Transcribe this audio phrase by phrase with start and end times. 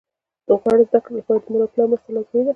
[0.47, 2.49] د غوره زده کړې لپاره د مور او پلار مرسته لازمي ده